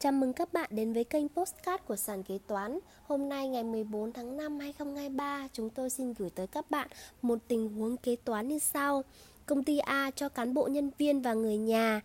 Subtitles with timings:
[0.00, 2.78] Chào mừng các bạn đến với kênh Postcard của Sàn Kế Toán.
[3.02, 6.88] Hôm nay ngày 14 tháng 5 2023 Chúng tôi xin gửi tới các bạn
[7.22, 9.04] một tình huống kế toán như sau.
[9.46, 12.00] Công ty A cho cán bộ nhân viên và người nhà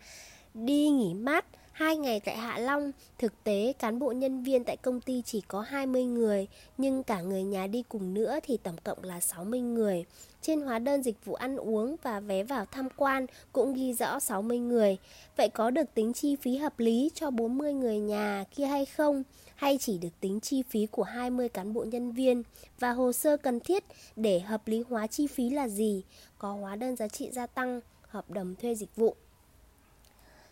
[0.54, 1.44] đi nghỉ mát.
[1.74, 5.40] 2 ngày tại Hạ Long, thực tế cán bộ nhân viên tại công ty chỉ
[5.40, 6.46] có 20 người,
[6.78, 10.04] nhưng cả người nhà đi cùng nữa thì tổng cộng là 60 người.
[10.42, 14.20] Trên hóa đơn dịch vụ ăn uống và vé vào tham quan cũng ghi rõ
[14.20, 14.96] 60 người.
[15.36, 19.22] Vậy có được tính chi phí hợp lý cho 40 người nhà kia hay không?
[19.54, 22.42] Hay chỉ được tính chi phí của 20 cán bộ nhân viên?
[22.78, 23.84] Và hồ sơ cần thiết
[24.16, 26.02] để hợp lý hóa chi phí là gì?
[26.38, 29.16] Có hóa đơn giá trị gia tăng, hợp đồng thuê dịch vụ.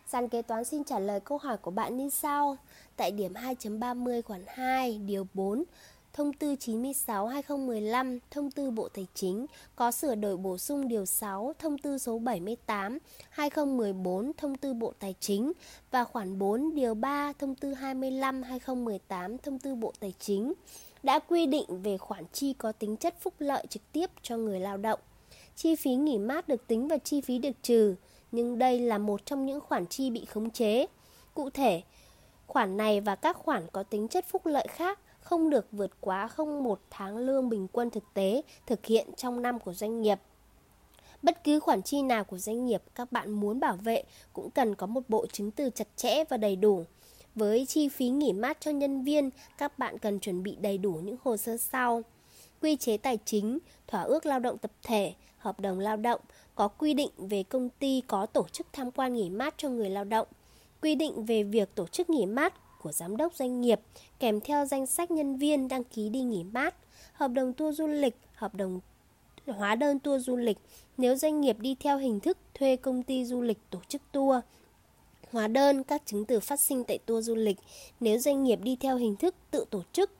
[0.07, 2.57] Sàn kế toán xin trả lời câu hỏi của bạn như sau.
[2.97, 5.65] Tại điểm 2.30 khoản 2, điều 4,
[6.13, 11.53] Thông tư 96-2015, Thông tư Bộ Tài chính có sửa đổi bổ sung điều 6,
[11.59, 12.21] Thông tư số
[13.37, 15.53] 78-2014, Thông tư Bộ Tài chính
[15.91, 20.53] và khoản 4, điều 3, Thông tư 25-2018, Thông tư Bộ Tài chính
[21.03, 24.61] đã quy định về khoản chi có tính chất phúc lợi trực tiếp cho người
[24.61, 25.01] lao động.
[25.57, 27.95] Chi phí nghỉ mát được tính vào chi phí được trừ,
[28.33, 30.87] nhưng đây là một trong những khoản chi bị khống chế.
[31.35, 31.83] Cụ thể,
[32.47, 36.29] khoản này và các khoản có tính chất phúc lợi khác không được vượt quá
[36.29, 40.19] không một tháng lương bình quân thực tế thực hiện trong năm của doanh nghiệp.
[41.23, 44.03] Bất cứ khoản chi nào của doanh nghiệp các bạn muốn bảo vệ
[44.33, 46.85] cũng cần có một bộ chứng từ chặt chẽ và đầy đủ.
[47.35, 50.93] Với chi phí nghỉ mát cho nhân viên, các bạn cần chuẩn bị đầy đủ
[50.93, 52.03] những hồ sơ sau.
[52.63, 56.21] Quy chế tài chính, thỏa ước lao động tập thể, hợp đồng lao động,
[56.55, 59.91] có quy định về công ty có tổ chức tham quan nghỉ mát cho người
[59.91, 60.27] lao động,
[60.83, 63.81] quy định về việc tổ chức nghỉ mát của giám đốc doanh nghiệp
[64.19, 66.75] kèm theo danh sách nhân viên đăng ký đi nghỉ mát,
[67.13, 68.81] hợp đồng tour du lịch, hợp đồng
[69.47, 70.59] hóa đơn tour du lịch
[70.97, 74.37] nếu doanh nghiệp đi theo hình thức thuê công ty du lịch tổ chức tour.
[75.31, 77.57] Hóa đơn các chứng từ phát sinh tại tour du lịch
[78.01, 80.11] nếu doanh nghiệp đi theo hình thức tự tổ chức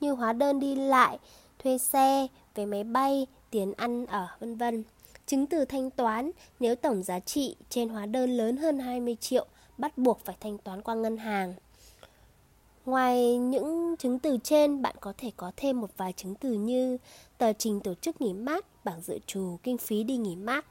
[0.00, 1.18] như hóa đơn đi lại,
[1.62, 4.84] thuê xe, vé máy bay, tiền ăn ở vân vân.
[5.26, 9.46] Chứng từ thanh toán nếu tổng giá trị trên hóa đơn lớn hơn 20 triệu
[9.78, 11.54] bắt buộc phải thanh toán qua ngân hàng.
[12.86, 16.98] Ngoài những chứng từ trên, bạn có thể có thêm một vài chứng từ như
[17.38, 20.66] tờ trình tổ chức nghỉ mát, bảng dự trù, kinh phí đi nghỉ mát.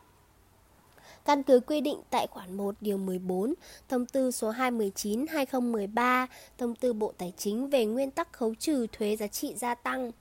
[1.30, 3.54] Căn cứ quy định tại khoản 1 điều 14,
[3.90, 9.16] thông tư số 219/2013, thông tư Bộ Tài chính về nguyên tắc khấu trừ thuế
[9.16, 10.12] giá trị gia tăng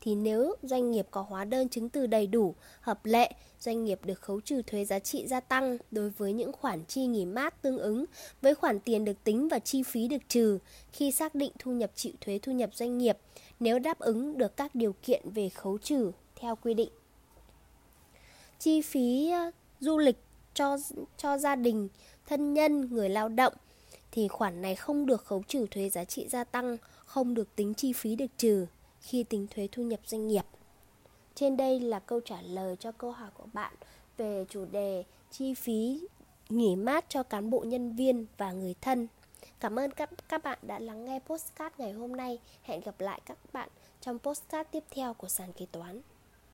[0.00, 4.00] thì nếu doanh nghiệp có hóa đơn chứng từ đầy đủ, hợp lệ, doanh nghiệp
[4.04, 7.62] được khấu trừ thuế giá trị gia tăng đối với những khoản chi nghỉ mát
[7.62, 8.04] tương ứng
[8.42, 10.58] với khoản tiền được tính và chi phí được trừ
[10.92, 13.18] khi xác định thu nhập chịu thuế thu nhập doanh nghiệp
[13.60, 16.90] nếu đáp ứng được các điều kiện về khấu trừ theo quy định.
[18.58, 19.50] Chi phí ờ,
[19.80, 20.16] du lịch
[20.58, 20.76] cho
[21.16, 21.88] cho gia đình,
[22.26, 23.52] thân nhân, người lao động
[24.10, 27.74] thì khoản này không được khấu trừ thuế giá trị gia tăng, không được tính
[27.74, 28.66] chi phí được trừ
[29.00, 30.44] khi tính thuế thu nhập doanh nghiệp.
[31.34, 33.74] Trên đây là câu trả lời cho câu hỏi của bạn
[34.16, 36.00] về chủ đề chi phí
[36.48, 39.08] nghỉ mát cho cán bộ nhân viên và người thân.
[39.60, 42.38] Cảm ơn các các bạn đã lắng nghe postcard ngày hôm nay.
[42.62, 43.68] Hẹn gặp lại các bạn
[44.00, 46.00] trong postcard tiếp theo của sàn kế toán.